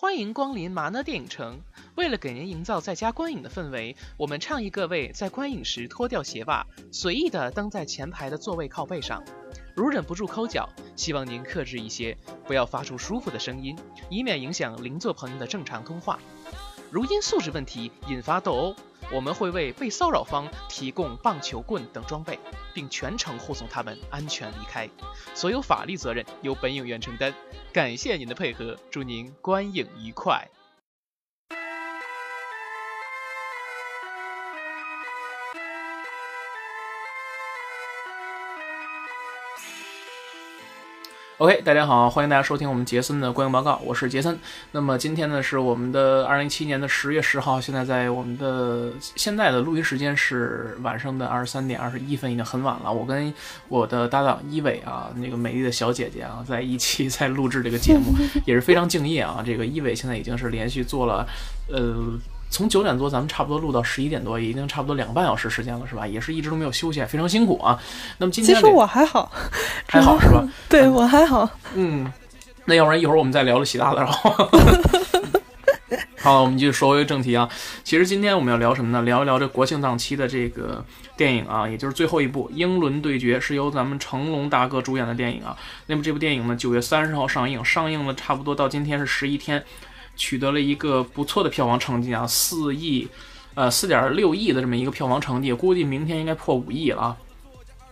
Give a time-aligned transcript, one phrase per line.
[0.00, 1.60] 欢迎光临麻呢电影城。
[1.94, 9.22] 为了给您营造在家观影的氛围，我们倡议各位在观影时脱掉鞋袜，随意地蹬在前排的座位靠背上。
[9.76, 10.66] 如忍不住抠脚，
[10.96, 12.16] 希望您克制一些，
[12.46, 13.76] 不要发出舒服的声音，
[14.08, 16.18] 以免影响邻座朋友的正常通话。
[16.90, 18.76] 如因素质问题引发斗殴，
[19.12, 22.38] 我们会为被骚扰方提供棒球棍等装备，
[22.74, 24.88] 并全程护送他们安全离开。
[25.32, 27.32] 所有法律责任由本影院承担。
[27.72, 30.48] 感谢您的配合，祝您观影愉快。
[41.40, 44.38] OK，大家好，欢迎大家收听我们杰森的观影报告，我是杰森。
[44.72, 52.92] 那么今天呢是我们的二零一七年的十月十号，现在在我们的现在的录音时间是晚上的二十三点二十一分，已经很晚了。
[52.92, 53.32] 我跟
[53.68, 58.12] 我的搭档一伟啊，那个美丽的小姐姐啊，在一起在录制这个节目，
[58.44, 59.42] 也是非常敬业啊。
[59.42, 61.26] 这个一伟现在已经是连续做了，
[61.72, 62.18] 呃。
[62.50, 66.06] 从九点多，咱们差不多录到十一点多，已经差不多两个半小时时间了，是吧？
[66.06, 67.80] 也是一直都没有休息，非常辛苦啊。
[68.18, 69.30] 那么今天其实我还好，
[69.88, 70.46] 还好是吧？
[70.68, 71.48] 对我还好。
[71.74, 72.12] 嗯，
[72.64, 74.34] 那要不然一会儿我们再聊聊其他的，然后。
[76.22, 77.48] 好，我们继续说回正题啊。
[77.82, 79.00] 其实今天我们要聊什么呢？
[79.02, 80.84] 聊一聊这国庆档期的这个
[81.16, 85.56] 电影啊，也就是最后一部《英伦对决》，是由咱们成龙大哥主演的电影啊。
[85.86, 89.64] 那么这部电影呢，九月三十号上映，上映了差不多到今天是十一天。
[90.16, 93.08] 取得了一个不错的票房成绩啊，四亿，
[93.54, 97.16] 呃，四点六亿的这么一个票房成绩，估计明天应该破五亿了啊。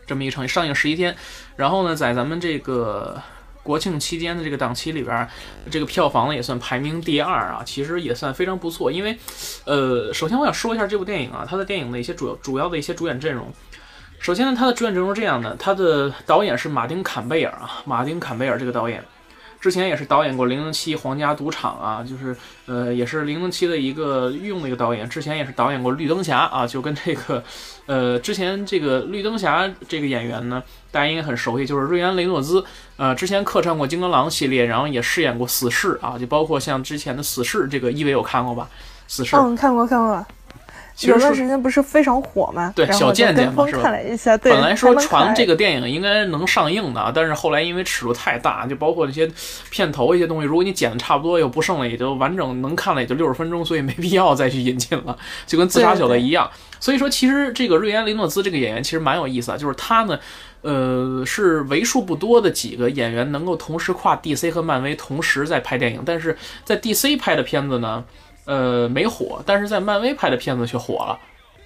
[0.06, 1.14] 这么一个成绩，上映十一天，
[1.56, 3.20] 然后呢，在咱们这个
[3.62, 5.28] 国庆期间的这个档期里边，
[5.70, 8.90] 这个票房呢也算排名第二啊，其实也算非常不错。
[8.90, 9.18] 因为，
[9.66, 13.52] 呃，首先我想说一下这部电影啊，它的电影的一些主要主要的一些主演阵容。
[14.18, 19.04] 首先呢，它的主演阵容是这样的，它的导演是马丁坎贝尔啊，马丁坎贝尔这个导演。
[19.60, 25.08] 之前也是导演过《零零七皇家赌场》啊，就是呃，也是《零零七》的一个御用的一个导演。
[25.08, 27.42] 之前也是导演过《绿灯侠》啊，就跟这个，
[27.86, 32.64] 呃，之前这个绿灯侠这个演员呢，大家应该很熟悉，就是瑞安·雷诺兹。
[32.96, 38.68] 呃，之前客串过《金刚狼》系列，然后也饰演过死侍啊，就包括像之前的死侍这个，一维有看过吧？
[39.08, 40.24] 死侍，嗯，看过，看过。
[41.02, 42.72] 有段时间不是非常火吗？
[42.74, 43.82] 对，小贱贱嘛，是吧？
[43.82, 44.52] 看了一下，对。
[44.52, 49.30] 本来说传这个电影应该能上映的，但是后来因为尺度太大，就包括那些
[49.70, 55.16] 片头一些东西，如果你剪的差不多又不剩了，也就完整能看了也就六十分钟，所以没必要再去引进了，
[55.46, 56.50] 就跟自杀小队一样。
[56.80, 60.18] 所以说，其实这个瑞安·雷诺兹这个演员其实蛮有意思啊，就是他呢，
[60.62, 68.04] 呃，是为数不多的几个演员能够同时跨 DC 和漫威同时在拍电影，但是在 DC 拍的片子呢，
[68.48, 71.18] 呃，没火，但是在漫威拍的片子却火了。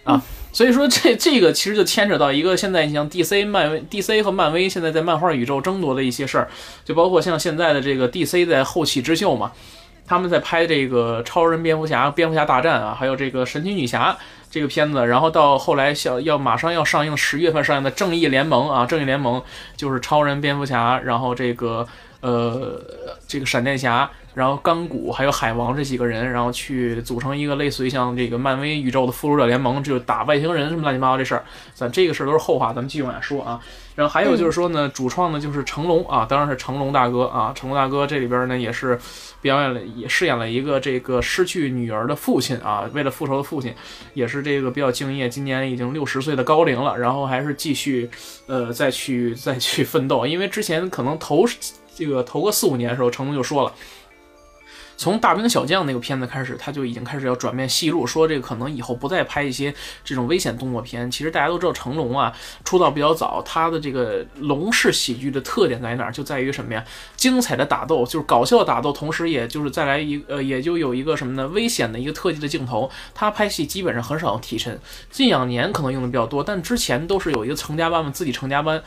[0.03, 0.21] 啊，
[0.53, 6.49] 所以说这这个其实就牵扯到一个现在你像 DC 漫威 DC 和漫威现在在漫画宇宙争夺的一些事儿，
[6.85, 9.53] 就包括像现在的这个 DC 在后起之秀嘛，
[10.05, 14.19] 他们在拍这个超人、蝙蝠侠、蝙蝠侠大战啊，还有这个神奇女侠
[14.51, 19.41] 这个片子，然后到后来想要马上要上映十月份上映的正义联盟啊，正义联盟
[19.77, 21.87] 就是超人、蝙蝠侠，然后这个
[22.23, 22.83] 呃
[23.29, 24.11] 这个闪电侠。
[24.35, 31.45] 然后钢骨还有海王这几个人，然后去组成一个类似于像这个漫威宇宙的复仇者联盟，就打外星人什么乱七八糟这事儿。
[31.75, 33.61] 咱这个事儿都是后话，咱们继续往下说啊。
[33.95, 37.53] 然后还有就是说呢，主创呢就是成龙啊，当然是成龙大哥啊。
[37.55, 38.99] 成龙大哥这里边呢也是
[39.43, 43.75] 表演了，也饰演了一个这个失去女儿的父亲啊，为了复仇的父亲，
[44.15, 45.29] 也是这个比较敬业。
[45.29, 48.09] 今年已经六十岁的高龄了，然后还是继续
[48.47, 51.45] 呃再去再去奋斗，因为之前可能头
[51.95, 53.73] 这个头个四五年的时候，成龙就说了。
[54.97, 61.11] 从大兵小将那个片子开始，他就已经开始要转变戏路，说这个可能以后不再拍一些这种危险动作片。
[61.11, 62.33] 其实大家都知道成龙啊，
[62.65, 66.13] 出道比较早，他的这个龙式喜剧的特点在哪儿？
[66.13, 66.85] 就在于什么呀？
[67.17, 71.49] 精彩的打斗，就是搞笑打斗，同时也就是再来一呃，也就有一个什么呢？
[71.49, 72.91] 危险的一个特技的镜头。
[73.15, 74.79] 他拍戏基本上很少用替身，
[75.11, 78.83] 近两年可能用的比较多，但之前都是有一个成家班嘛，自己成家班。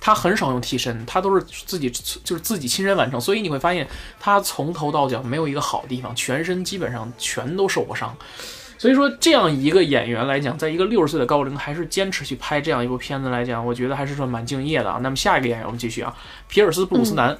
[0.00, 3.86] 他很少用替身，他都是自己就是自己亲身完成，所以你会发现
[4.20, 8.16] 他从头到脚没有一个好地方，全身基本上全都受过伤。
[8.78, 15.00] 所以说，这样一个演员来讲，在一个六十岁的高龄还是坚持去拍这样一部片子来讲，我觉得还是说蛮敬业的啊。
[15.02, 16.14] 那么下一个演员我们继续啊，
[16.46, 17.36] 皮尔斯布鲁斯南，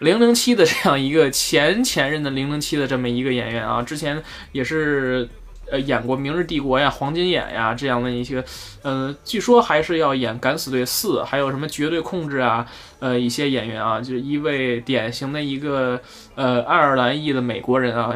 [0.00, 5.28] 零零七的这样一个前前任的零零七的这么一个演员啊，之前也是。
[5.70, 8.44] 呃，演过《明日帝国》呀，《黄金眼》呀，这样的一些，
[8.82, 12.66] 呃，据说还是要演《敢死队四》，还有什么《绝对控制》啊，
[12.98, 16.00] 呃，一些演员啊，就是一位典型的一个
[16.34, 18.12] 呃爱尔兰裔的美国人啊，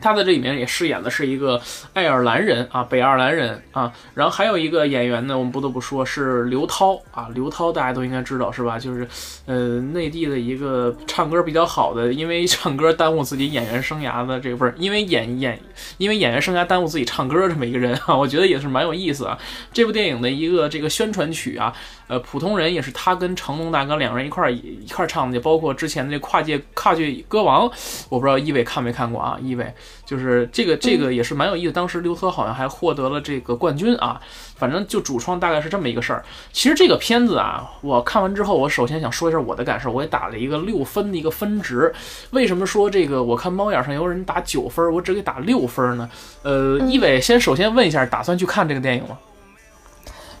[0.00, 1.60] 他在这里面也饰演的是一个
[1.92, 3.92] 爱尔兰人啊，北爱尔兰人啊。
[4.14, 8.78] 然后还有一个演员呢，我们不得不说是刘涛啊，刘涛大家都应该知道是吧？
[8.78, 9.06] 就是
[9.46, 15.58] 呃内地的一个唱歌比较好的，因为唱歌耽误自己演员生涯的这个不是因为演演
[15.98, 19.38] 因为演员生涯耽误自己唱歌这么一个人 啊，我觉得也是蛮有意思啊。
[19.72, 21.72] 这部电影的一个这个宣传曲啊。
[22.08, 27.70] 呃，普通人也是他跟成龙大哥两个人一块儿一块儿唱的，就包括之前的这跨界跨界歌王，
[28.08, 29.38] 我不知道一伟看没看过啊？
[29.42, 29.74] 一伟
[30.04, 34.20] 就是这个这个也是蛮有意思，当时刘珂好像还获得了这个冠军啊。
[34.56, 36.24] 反正就主创大概是这么一个事儿。
[36.52, 41.94] 其实这个片子啊，我看完之后，我首先想说一下我的感受，我也打了一个六分的一个分值。
[42.30, 43.22] 为什么说这个？
[43.22, 46.10] 我看猫眼上有人打九分，我只给打六分呢？
[46.42, 49.16] 呃，一伟先首先问一下，打算去看这个电影吗？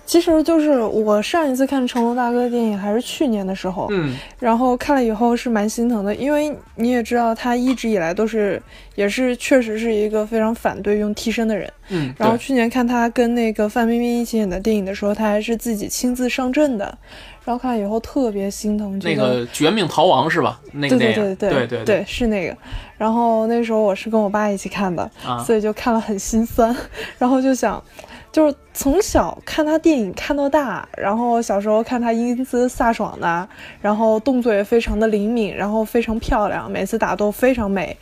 [0.08, 8.60] 其实就是我上一次看成龙大哥的电影还是去年的时候，嗯，然后看了以后是蛮心疼的，因为你也知道他一直以来都是，
[8.94, 16.86] 也是确实是一个非常反对用替身的人，嗯，然后去年看他跟那个范冰冰一起演的电影的时候，他还是自己亲自上阵的，
[17.44, 18.98] 然后看了以后特别心疼。
[19.04, 20.58] 那个《绝命逃亡》是吧？
[20.72, 22.56] 那个对对对对对对是那个。
[22.96, 25.10] 然后那时候我是跟我爸一起看的，
[25.44, 26.74] 所以就看了很心酸，
[27.18, 27.82] 然后就想。
[28.30, 33.48] 就是从小看他电影看到大，然后小时候看他英姿飒爽的，
[33.80, 37.96] 然后动作也非常的灵敏，然后非常漂亮，每次打都非常美，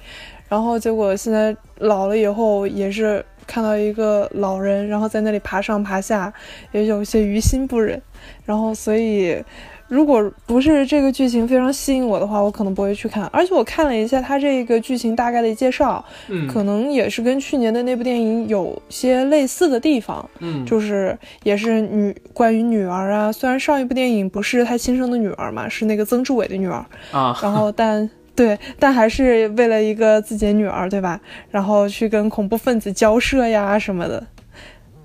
[0.48, 6.32] 然后结果现在老了以后也是看到一个老人，然后在那里爬上爬下，
[6.72, 8.00] 也有些于心不忍，
[8.44, 9.42] 然后所以。
[9.88, 13.24] 如果不是这个剧情非常吸引我的话，我可能不会去看。
[13.26, 23.30] 而且我看了一下它这个剧情大概的介绍，嗯，可能也是跟去年的那部电影有些类似的地方，嗯，就是也是女关于女儿啊。
[23.30, 31.20] 虽然上一部电影不是他亲生的女儿嘛，是那个曾志伟的女儿啊，然后但对，但还是为了一个自己的女儿，对吧？
[31.48, 34.26] 然后去跟恐怖分子交涉呀什么的。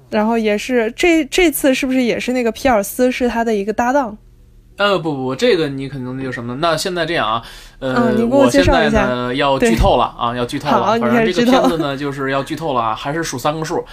[0.10, 4.18] 然后也是这这次是不是也是那个皮尔斯是他的一个搭档？
[4.82, 6.56] 呃不不不，这个你肯定那个什么？
[6.56, 7.44] 那现在这样啊，
[7.80, 11.00] 呃，我现在呢要剧透了啊，要剧透了。
[11.00, 13.86] 反正这个片子呢就是要剧透了啊，还是数三个数，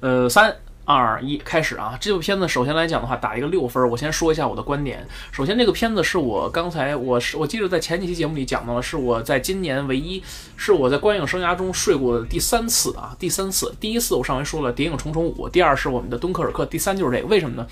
[0.00, 0.54] 呃，三
[0.86, 1.96] 二一，开始啊！
[1.98, 3.88] 这部片子首先来讲的话，打一个六分。
[3.88, 5.06] 我先说一下我的观点。
[5.32, 10.22] 首先，这个片子是我刚才我是我记得在前几期节目里讲到了，是我在今年唯一
[10.56, 13.74] 是我在观影生涯中睡过的第三次啊，第三次。
[13.80, 17.28] 第一次我上回说了《谍影重重五》，第二是我们的《敦刻尔克》，第三就是这个。
[17.28, 17.66] 为什么呢？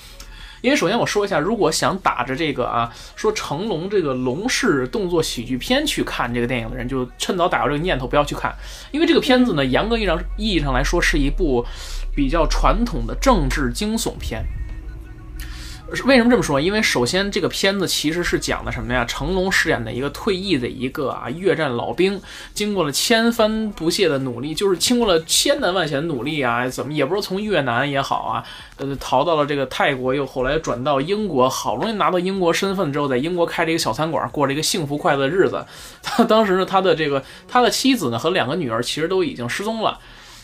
[0.63, 8.55] 因为首先我说一下，如果想打着这个啊，说成龙这个龙式动作喜剧片去看这个电影的人，就趁早打消这个念头，不要去看。
[8.93, 11.67] 因为这个片子呢，严格意义上意义上来说，是一部
[12.15, 14.45] 比较传统的政治惊悚片。
[16.07, 16.59] 为什么这么说？
[16.59, 19.05] 因为首先这个片子其实是讲的什么呀？
[19.05, 22.19] 成龙饰演的一个退役的一个啊越战老兵，
[22.55, 28.43] 经过了千帆不懈的努力，就是经过了千难万险的努力啊，怎么也不是从越南也好啊，
[28.79, 35.65] 呃，逃到了这个泰国，又后来转到英国，好容易拿到英国身份之后，在英国开了一个小餐馆，过了一个幸福快乐的日子。
[36.03, 39.99] 他 当时呢，他的这个他的妻子呢和两个女儿其实都已经失踪了。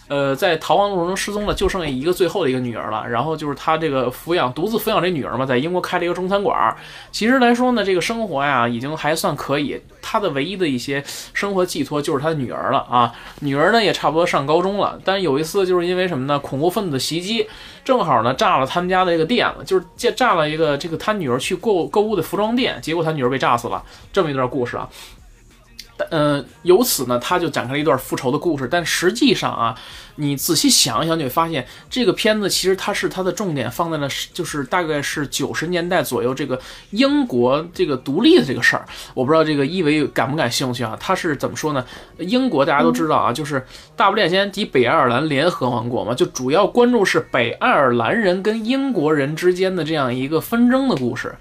[0.09, 3.07] 呃，在逃亡路中失踪了，就剩下一个最后的一个女儿了。
[3.09, 6.77] 然后就是他这个抚养独自抚养这女儿嘛，在英国开了一个中餐馆。
[7.13, 9.81] 其实来说呢，这个生活呀，已经还算可以。
[10.01, 13.13] 他的唯一的一些生活寄托就是他的女儿了啊。
[13.41, 14.99] 女儿呢也差不多上高中了。
[15.05, 16.39] 但有一次就是因为什么呢？
[16.39, 17.47] 恐怖分子的袭击，
[17.85, 23.85] 正好呢炸了他们家的这个店了，就是炸炸了一个这个他女儿去购购物的服装店，结果他女儿被炸死了。
[24.11, 24.89] 这么一段故事啊。
[26.11, 28.69] 嗯，由此呢，他就展开了一段复仇的故事。
[28.71, 29.75] 但实际上啊，
[30.17, 36.59] 你仔细想一想，你会发现这个片子其实它是它的重点放在了，就是大概是九十年代左右这个
[36.91, 38.87] 英国这个独立的这个事儿。
[39.15, 40.97] 我不知道这个一维感不感兴趣啊？
[41.01, 41.85] 他是怎么说呢？
[42.19, 43.65] 英国大家都知道啊，就是
[43.97, 51.35] 大不列颠及北爱尔兰联合王国嘛，就主要关注是北爱尔兰人跟英国人之间的这样一个纷争的故事。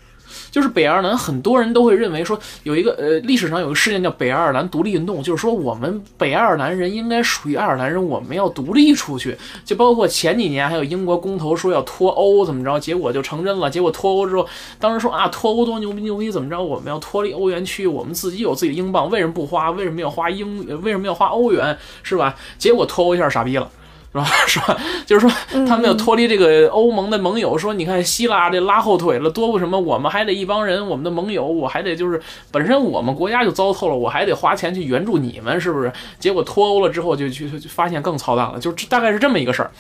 [0.51, 9.38] 就是北爱尔兰，很多人都会认为说有一个呃历史上有个事件叫北爱尔兰独立运动，就是说我们北爱尔兰人应该属于爱尔兰人，我们要独立出去。
[9.66, 13.70] 就包括前几年还有英国公投说要脱欧怎么着，结果就成真了。
[13.70, 14.48] 结果脱欧之后，
[14.80, 19.72] 当时说啊脱欧多牛逼牛逼怎么着，我们要脱离欧元区，我们自己有自己的英镑，为什么不花？
[19.72, 20.66] 为什么要花英？
[20.82, 21.77] 为什么要花欧元？
[22.04, 22.36] 是吧？
[22.58, 23.70] 结果脱欧一下傻逼了。
[24.25, 24.38] 是吧？
[24.47, 24.77] 是吧？
[25.05, 27.57] 就是说，他们要脱离这个欧盟的盟友。
[27.57, 29.79] 说，你看希腊这拉后腿了，多不什么？
[29.79, 32.21] 我们还得一帮人，我们的盟友，我还得就是
[32.51, 35.91] 本身我们国家就糟透了，我还得花钱去援助你们，是不是？
[36.19, 39.71] 结果脱欧了之后，就就去发现更操蛋了，就大概是这么一个事儿。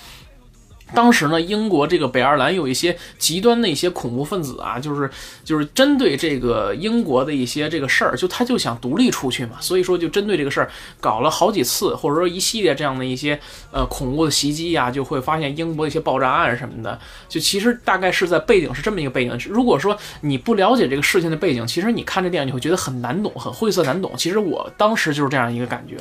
[0.93, 5.09] 当时呢，英国这个北爱尔兰有一些极端的一些恐怖分子啊，就是
[5.43, 10.69] 就是针对这个英国的一些这个事儿，就他就想独立出去嘛，所以说就针对这个事儿
[11.01, 13.39] 搞了好几次，或者说一系列这样的一些
[13.71, 19.37] 呃恐怖的袭击呀，就会发现英国一些爆炸案什么的，就其实大概是在背景是这么一个背景。
[19.49, 24.13] 如果说你不了解这个事情的背景，其实你看这电影你会觉得很难懂，很晦涩难懂。
[24.17, 25.97] 其实我当时就是这样一个感觉。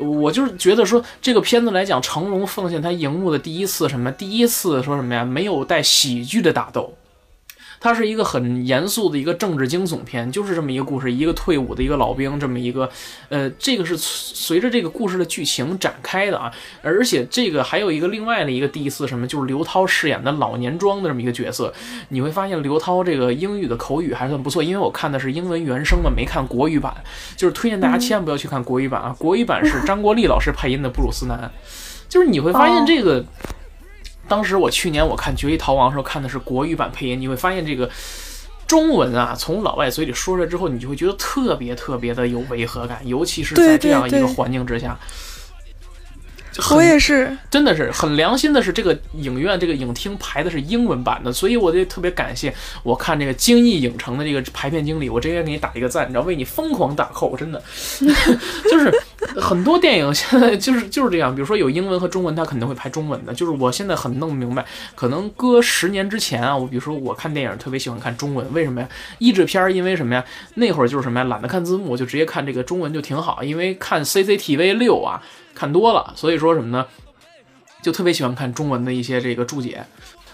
[0.00, 4.10] 我就是觉得说这个片子来讲，成龙奉献他荧幕的第一次什么？
[4.12, 5.24] 第一次说什么呀？
[5.24, 6.94] 没有带喜剧的打斗。
[7.80, 12.88] 它是一个很严肃的一个政治惊悚片，就是这么一个故事，一个退伍的一个老兵，这么一个，
[13.30, 21.72] 呃，这个是随着这个故事的剧情展开的啊，而且这个还有一个另外的一个第一次什么，就是刘涛饰演的老年装的这么一个角色，
[22.10, 26.94] 你会发现刘涛这个英语的口语还算不错，因为我看的是英文原声嘛，没看国语版，
[27.34, 31.50] 就是推荐大家千万不要去看国语版啊，国语版是张国立老师配音的布鲁斯南，
[32.10, 33.24] 就是你会发现这个。
[34.30, 37.90] 当时我去年我看《绝地逃亡》的时候看的是国语版配音，你会发现这个
[38.64, 44.96] 中文啊，从老外嘴里说出来之后，你就会觉得特别特别的有违和感，尤其是在这样一个环境之下。
[46.72, 52.52] 我也是，真的是很良心的是，这个影院这个影厅排的是英文版的，所以我就特别感谢
[52.82, 57.62] 我看这个京艺影城的这个排片经理，我直接给你打一个赞，你知道，为你疯狂打 call，真的，
[58.70, 58.92] 就是
[59.40, 64.64] 很多电影现在就是就是这样，比如说有英文和中文，他肯定会排中文的，就是我现在很弄不明白，
[64.94, 68.88] 可能搁十年之前啊，我比如说我看电影特别喜欢看中文，为什么呀？
[69.18, 70.24] 译制片因为什么呀？
[70.54, 71.24] 那会儿就是什么呀？
[71.24, 75.22] 懒得看字幕，就直接看这个中文就挺好，因为看 CCTV 六啊。
[75.60, 76.86] 看多了，所以说什么呢？
[77.82, 79.84] 就特别喜欢看中文的一些这个注解。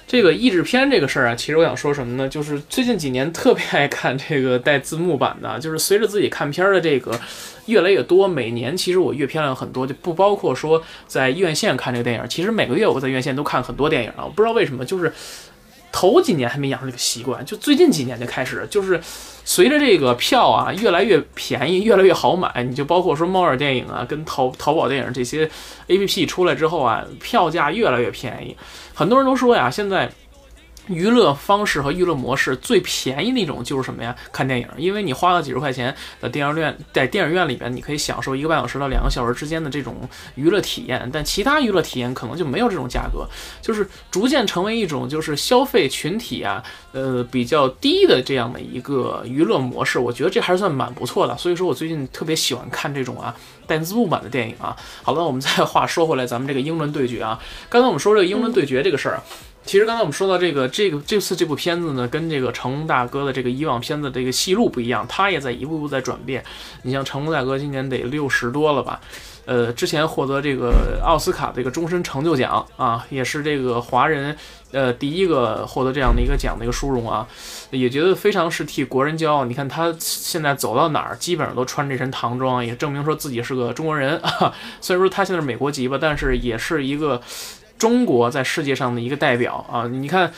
[0.07, 2.29] 这个译制片这个事儿啊，其实我想说什么呢？
[2.29, 7.19] 就是最近几年特别爱看这个带字幕版的，就是随着自己看片儿的这个
[7.65, 12.25] 越来越多，每年其实我阅片量很多，就不包括说在院线看这个电影。
[12.29, 15.13] 其实每个月我在院线都看很多电影啊，我不知道为什么，就是
[15.97, 19.01] 头几年还没养成这个习惯，就最近几年就开始，就是。
[19.49, 25.49] 随着这个票啊越来越便宜，越来越好买，你就包括说猫耳电影啊，跟淘淘宝电影这些
[25.87, 28.57] A P P 出来之后啊，票价越来越便宜，
[28.93, 30.11] 很多人都说呀，现在。
[30.89, 34.15] 娱乐方式和娱乐模式最便宜那种就是什么呀？
[34.33, 41.09] 看电影，因为你花了几十块钱的电影院，在电影院里边，你可以享受一个半小时到两个小时之间的这种娱乐体验。
[41.13, 43.27] 但其他娱乐体验可能就没有这种价格，
[43.61, 46.63] 就是逐渐成为一种就是消费群体啊，
[46.93, 49.99] 呃比较低的这样的一个娱乐模式。
[49.99, 51.37] 我觉得这还是算蛮不错的。
[51.37, 53.35] 所以说我最近特别喜欢看这种啊
[53.67, 54.77] 带字幕版的电影啊。
[55.03, 57.39] 好了，我们再话说回来，咱们这个英伦对决啊，
[57.69, 59.21] 刚才我们说这个英伦对决这个事儿。
[59.67, 66.43] 其实刚才我们说到这个，这个这次这部片子呢，跟这个成龙大哥的这个以往片子这个戏路不一样，他也在一步步在转变。
[66.83, 69.01] 你像成龙大哥今年得六十多了吧？
[69.45, 74.37] 呃，之前获得这个奥斯卡这个终身成就奖啊，也是这个华人
[74.71, 77.27] 呃第一个获得这样的一个奖的一个殊荣啊，
[77.71, 79.45] 也觉得非常是替国人骄傲。
[79.45, 84.21] 你看他现在走到哪儿，基本上都穿这身唐装，也证明说自己是个中国人。
[84.81, 87.21] 虽然说他现在是美国籍吧，但是也是一个。
[87.79, 89.87] 中国在世界上的一个代表啊！
[89.87, 90.33] 你看，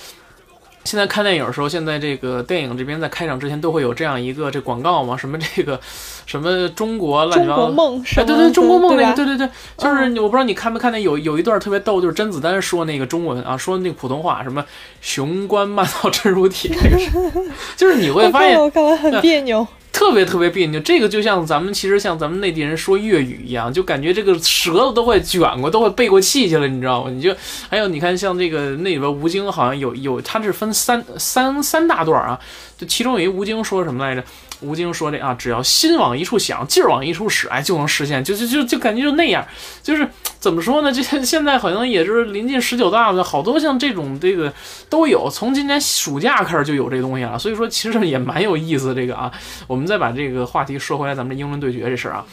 [0.85, 5.17] 现在看电影的时候，现在这个电影这边在开场之前都会有这样一个这广告嘛？
[5.17, 5.79] 什么这个
[6.27, 7.71] 什么中国乱七八糟？
[8.17, 14.65] 哎，对对，中国梦那个，对对对，就是我不知道你看没看见有有一段特别逗，就是甄子丹说那个中文啊，说那个普通话，什么
[15.01, 16.75] 雄关漫道真如铁，
[17.77, 19.67] 就是你会发现我看了很别扭。
[19.99, 27.11] 特别特别别扭，这个就像咱们其实像咱们内地人说粤语一样，就感觉这个舌头都会卷过，都会背过气去了，你知道吗？
[27.11, 27.35] 你就
[27.69, 32.39] 还有你看像这个那里边吴京好像有有，他是分三三三大段啊，
[32.79, 34.23] 就其中有一吴京说什么来着？
[34.61, 39.47] 吴京说这啊，只要心往一处想，劲儿往一处使，哎，就能实现，就就就就感觉就那样，
[39.83, 40.93] 就是怎么说呢？
[40.93, 44.53] 这现在好像也是临近十九大了，好多像这种这个
[44.89, 48.95] 都有，从今年暑假开始就有这东西了，所以说其实也蛮有意思。
[48.95, 49.31] 这个啊，
[49.67, 52.25] 我们再把这个话题说回来，咱们英伦对决这事儿啊，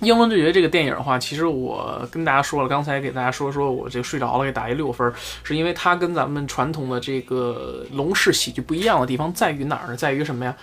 [0.00, 9.96] 英伦对决这个电影的话，其实我跟大家说了，刚才给大家说说我这睡着了，给打一六分，是因为它跟咱们传统的这个龙式喜剧不一样的地方在于哪儿呢？
[9.96, 10.56] 在于什么呀？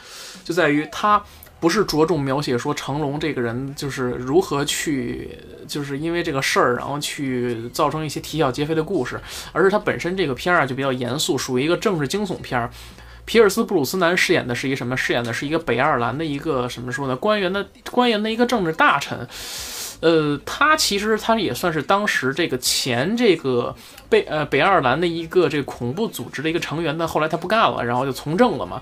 [0.44, 1.22] 就在于它
[1.60, 5.30] 不是着重描写说成龙这个人就是如何去，
[5.68, 9.20] 就是因为这个事儿，然后去造成一些啼笑皆非的故事，
[9.52, 12.70] 而是它本身这个片儿啊就比较严肃，属于一个政治惊悚片儿。
[13.28, 14.96] 皮尔斯布鲁斯南饰演的是一个什么？
[14.96, 17.16] 饰演的是一个北爱尔兰的一个什么说呢？
[17.18, 19.28] 官员的官员的一个政治大臣。
[20.00, 23.76] 呃，他其实他也算是当时这个前这个
[24.08, 28.82] 北呃北爱尔兰的一个这个恐怖组织的一个成员，但后来他不干了，然后就从政了嘛。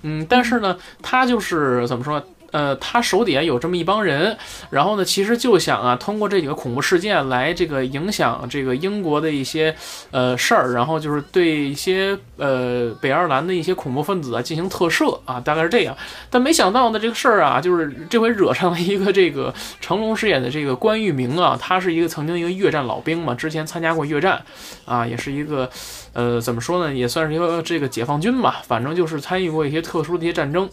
[0.00, 2.24] 嗯，但是呢，他就是怎么说？
[2.52, 4.36] 呃，他手底下有这么一帮人，
[4.70, 9.74] 然后呢，其实就想啊，通过这几个恐怖事件来这个影响这个英国的一些
[10.10, 15.96] 呃事儿，然后就是对一些呃北爱尔兰的一些恐怖分子啊进行特赦啊，大概是这样。
[16.30, 24.42] 但没想到呢，这个事儿啊，就是这回惹上了一个这个成龙饰演的这个关玉明啊，他是一个曾经一个越战老兵嘛，之前参加过越战
[24.84, 25.70] 啊，也是一个
[26.12, 30.68] 呃怎么说呢，也算是一个这个解放军吧，反正就是参与过一些特殊的一些战争。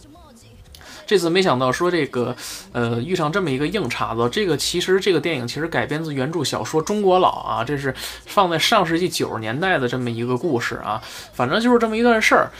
[1.10, 2.36] 这次没想到说这个，
[2.70, 4.28] 呃，遇上这么一个硬茬子。
[4.30, 7.92] 这个其实这个电影其实改编自原著小说《中国佬》啊，这是
[8.26, 11.02] 放在上世纪九十年代的这么一个故事啊，
[11.32, 12.52] 反正就是这么一段事儿。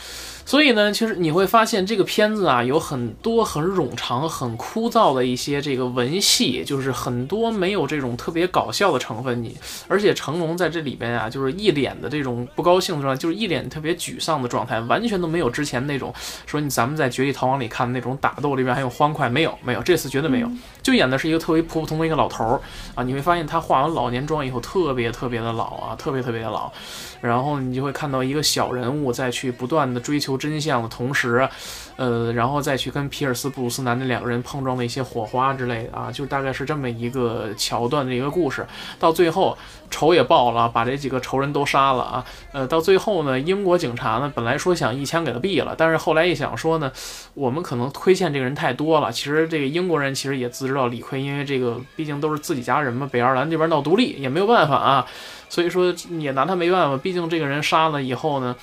[0.51, 9.41] 所以呢，其实你会发现这个片子啊，有很多很冗长、很枯燥的一些这个文戏，就是很多没有这种特别搞笑的成分。
[9.45, 16.13] 你而且成龙在这里边啊，就是一脸的这种不高兴的状态，就是一脸特别沮丧的状态，完全都没有之前那种
[16.47, 20.51] 说你咱们在《绝地逃亡》里看的那种打斗里边还有欢快，没有没有，这次绝对没有，
[20.83, 22.61] 就演的是一个特别普普通通的一个老头儿
[22.97, 23.05] 啊。
[23.05, 26.73] 你会发现他化完老年妆以后，特别特别的老啊，特别特别的老。
[27.21, 31.49] 然后你就会看到一个小人物在去不断的追求真相的同时，
[31.97, 38.67] 呃，然后再去跟皮尔斯布鲁斯南那两个人碰撞的一些火花之类的啊，就大概是这么一个桥段的一个故事。
[38.99, 39.57] 到最后
[39.91, 42.25] 仇也报了，把这几个仇人都杀了啊。
[42.53, 46.91] 呃，到最后呢，英国警察呢本来说想一枪给他毙了，但是后来一想说呢，
[47.35, 49.13] 我们可能亏欠这个人太多了。
[49.13, 55.07] 其实这个英国人其实也自知道理亏，因为这个毕竟都是自己家人嘛，北爱尔兰这边闹独立也没有办法啊。
[55.51, 58.57] 所以说也拿他没办法，毕竟这个人杀了以后呢。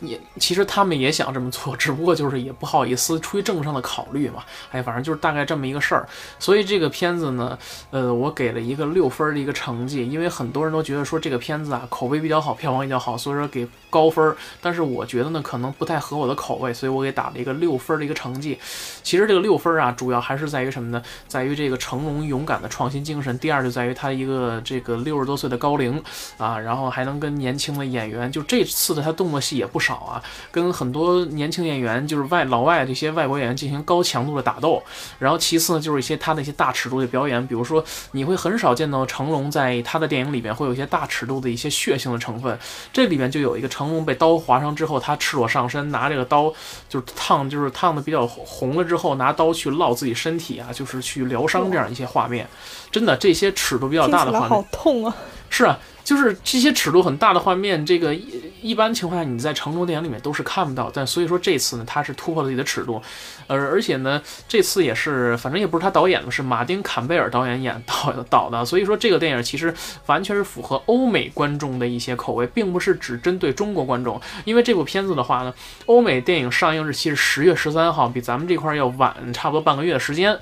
[0.00, 4.44] 也其实他们也想这么做， 只不过就是也不好意思，出于政治上的考虑嘛。
[4.70, 6.08] 哎，反正就是大概这么一个事儿。
[6.38, 7.58] 所以这个片子呢，
[7.90, 14.34] 呃，我给了一个六分的一个成绩，因为很多人都觉得说这个片子啊口碑比较好，票房比较好，所以说给高分。
[14.60, 18.58] 但是我觉得呢，可能不太合我的口味，所以我给打了一个六分的一个成绩。
[19.02, 21.02] 其实这个六分啊，主要还是在于什么呢？
[21.26, 23.38] 在于这个成龙勇敢的创新精神。
[23.38, 26.02] 第二就在于他一个这个六十多岁的高龄
[26.36, 29.87] 啊，然后还能跟年轻的演员，就这次的他动作戏也不少。
[29.88, 34.82] 少啊，跟很多年轻演员，就是外老外这些外国演员进行高强度的打斗，
[35.18, 42.58] 然后其次呢，就是一些他的一些大尺度的表演，比如说你会很少见到成龙在他的电影里边会有一些大尺度的一些血腥的成分，
[42.92, 46.52] 这里边就有一个成龙被刀划伤之后，他赤裸上身拿这个刀
[46.88, 52.46] 就是烫，就是烫的比较红了之后，拿刀去烙自己身体啊，就是去疗伤这样一些画面，
[52.90, 55.14] 真的这些尺度比较大的画面，好痛啊！
[55.48, 55.78] 是啊。
[56.08, 62.98] 就是这些尺度很大的画面，这个一一般情况下你在成龙电影里面都是看不到，但所以说这次呢，他是突破了自己的尺度，
[63.46, 69.74] 而而且呢，这次也是，反正也不是他导演的，是马丁坎贝尔导演演导导的，所以说这个电影其实
[70.06, 75.52] 完全是符合欧美观众的一些口味，并不是只针对中国观众，因为这部片子的话呢，
[75.84, 80.38] 欧美电影上映日期是十月十三号，比咱们这块要晚差不多半个月的时间。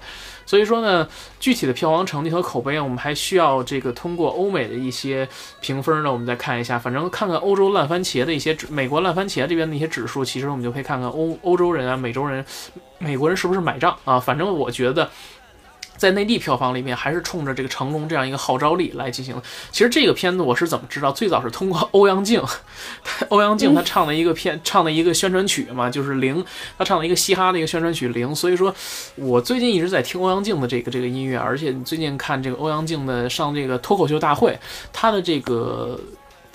[0.47, 1.07] 所以说呢，
[1.39, 5.29] 具体的票房成绩和口碑，我们还需要这个通过欧美的一些
[5.61, 6.79] 评分呢，我们再看一下。
[6.79, 12.43] 反正看看欧洲烂番茄的一些指，美国烂番茄这边的一些指数，其实我们就可以看看欧欧洲人啊、美洲人、
[12.99, 14.19] 美国人是不是买账啊。
[14.19, 15.11] 反正我觉得。
[15.97, 19.35] 在内地票房里面，还是冲着这个成龙这样一个号召力来进行。
[19.71, 21.11] 其实这个片子我是怎么知道？
[21.13, 22.43] 最早是通过欧阳靖，
[23.29, 26.43] 欧阳靖他唱的一个片，唱的一个宣传曲嘛，就是《零》，
[26.79, 28.29] 他唱了一个嘻哈的一个宣传曲《零》。
[28.35, 28.75] 所以说，
[29.17, 34.59] 我最近一直在听欧阳靖的这个这个音乐，而且最近看这个欧阳靖的上这个脱口秀大会，
[34.93, 35.99] 他的这个。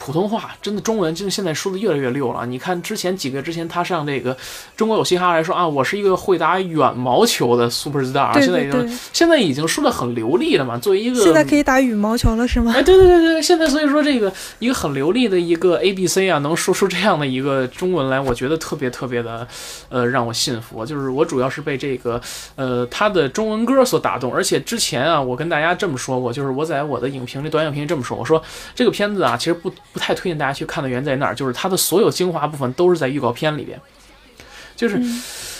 [0.04, 2.44] 普通话真的中文就是现在说的越来越溜了。
[2.48, 4.36] 你看之前几个月之前他上这个
[4.76, 10.76] 中国有嘻哈来说啊，我是一个会打远毛球的 super star，现在已经现在已经说的很流利了嘛。
[10.80, 12.74] 作为一个现在可以打羽毛球了是吗？
[12.76, 19.48] 哎，对对对对，现在所以说这个一个很流利的一个 A B C 啊，能说出这样的一个中文来，我觉得特别特别的
[19.90, 20.84] 呃让我信服。
[20.84, 22.20] 就是我主要是被这个
[22.56, 28.42] 呃他的中文歌所打动，而且之前啊我跟大家这么说过，就是我在我的影评里短影评这么说，我说
[28.74, 29.72] 这个片子啊其实不。
[29.92, 31.36] 不太推荐大家去看的原因在哪儿？
[31.36, 33.80] 就是它的所有精华部分都是在预告片里边，
[34.76, 35.02] 就是。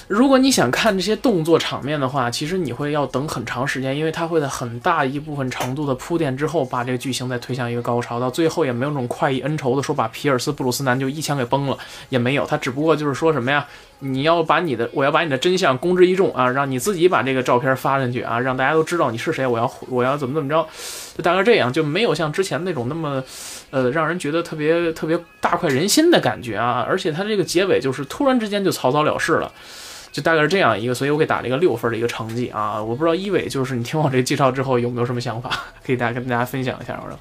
[0.08, 11.78] 如果你想看这些动作场面的话，其实你会要等很长时间，因为它会在很大一部分程度的铺垫之后，把这个剧情再推向一个高潮，到最后也没有那种快意恩仇的说把皮尔斯布鲁斯南就一枪给崩了，
[12.10, 13.66] 也没有，他只不过就是说什么呀，
[14.00, 20.68] 你要把你的，我要把你的真相公之于众啊，让你自己把这个照片发进去啊，让大家都知道你是谁，我要我要怎么怎么着，
[21.16, 23.24] 就大概这样，就没有像之前那种那么，
[23.72, 29.52] 呃，让人觉得特别特别大快人心的感觉啊，而且它这个结尾就是突然之间就草草了事了。
[30.12, 32.84] 就大概是这样一个，所以我给打了一个六分的一个成绩啊！
[32.84, 35.50] 我不知道一伟，就是你听我这介绍之后有没有什么想法，
[35.86, 37.00] 可以大家跟大家分享一下。
[37.02, 37.18] 我说，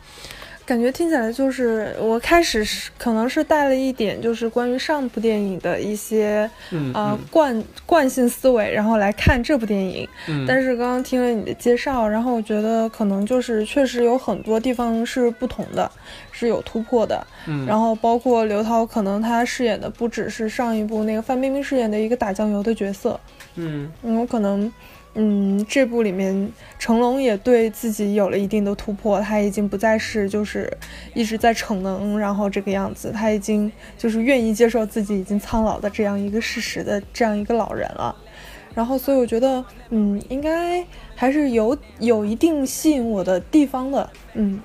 [0.70, 6.48] 感觉听起来就是我开始是可能是带了一点就是关于上部电影的一些
[6.94, 10.08] 呃惯惯性思维，然后来看这部电影。
[10.28, 15.90] 嗯，但是刚刚听了你的介绍，然后我觉得可能就是确实有很多地方是不同的，
[16.30, 17.26] 是有突破的。
[17.48, 23.18] 嗯，然后包括刘涛，可能她饰演的不只是上一部那个范冰冰饰演的一个打酱油的角色。
[23.56, 24.72] 嗯，有可能。
[25.14, 30.72] 嗯，这部里面成龙也对自己有了一定的突破，他已经不再是就是
[31.14, 38.14] 一直在逞能，然后这个样子，他已经就是愿意接受自己已经苍老的这样一个事实的这样一个老人了。
[38.72, 44.08] 然后，所以我觉得，嗯，应该还是有有一定吸引我的地方的。
[44.34, 44.60] 嗯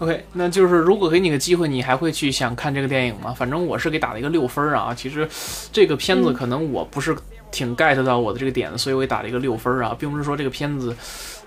[0.00, 3.32] ，OK，那就是如果给你个机会，你还会去想看这个电影吗？
[3.32, 4.92] 反正我是给打了一个六分啊。
[4.92, 5.28] 其实
[5.70, 7.16] 这个片子可能我不是。
[7.50, 10.94] 挺 get 到我的这个点的，所以我也打了一个六分啊，并不是说这个片子，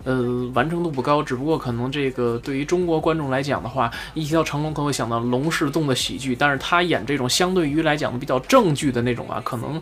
[0.03, 9.81] 呃，完成度不高，只不过可能这个对于中国观众来讲的话，一提到成龙，可能会想到龙是动的喜剧，但是他演这种相对于来讲比较正剧的那种啊，可能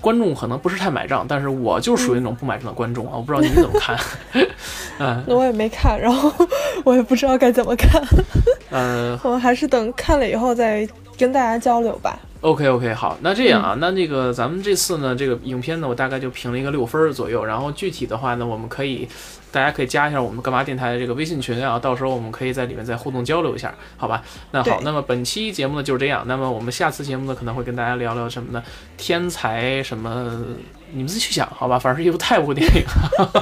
[0.00, 3.98] 观众可能不是太买账，但是我就属于那种不买账的观众啊，我不知道你们怎么看？
[4.98, 6.32] 嗯，那我也没看，然后
[6.84, 8.02] 我也不知道该怎么看，
[8.70, 12.18] 呃，我还是等看了以后再跟大家交流吧。
[12.42, 17.44] OK OK，好，那这样啊，那那个咱们这次呢，这个影片呢，我大概就评了一个六分左右。
[17.44, 19.08] 然后具体的话呢，我们可以，
[19.56, 24.22] 大家可以加一下我们干嘛电台的这个微信群啊，到时候我们可以在里面再互动交流一下，好吧？
[24.50, 26.22] 那好，那么本期节目呢就是这样。
[26.26, 28.62] 那么我们下次节目呢可能会跟大家聊聊什么呢？
[28.98, 30.44] 天才什么？
[30.92, 31.78] 你们自己去想，好吧？
[31.80, 32.84] 反正是一部泰国电影，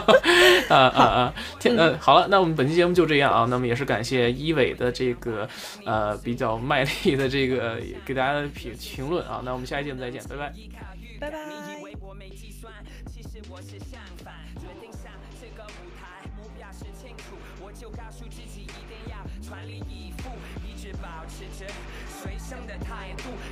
[0.70, 1.34] 啊啊啊！
[1.58, 3.46] 天，呃，好了，那我们本期节目就这样啊。
[3.50, 5.48] 那么也是感谢一伟的这个
[5.84, 9.42] 呃比较卖力的这个给大家的评评论啊。
[9.44, 10.52] 那我们下期节目再见，拜拜，
[11.20, 11.38] 拜拜。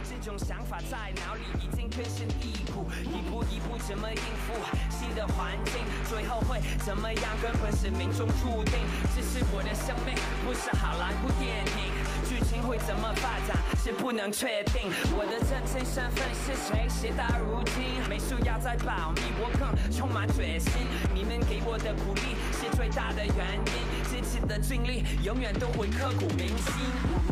[0.08, 4.54] 这种想法在脑里已经根深蒂固，一步一步怎么应付
[4.90, 5.74] 新的环境？
[6.08, 7.22] 最后会怎么样？
[7.42, 8.74] 根本是命中注定。
[9.14, 11.92] 这是我的生命，不是好莱坞电影。
[12.28, 14.90] 剧情会怎么发展，是不能确定。
[15.16, 16.88] 我的真正身份是谁？
[16.88, 20.72] 写到如今，美术要再保密，我更充满决心。
[21.14, 23.72] 你们给我的鼓励是最大的原因。
[24.10, 27.31] 这次的经历永远都会刻骨铭心。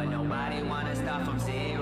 [0.00, 1.79] But nobody wanna start from zero.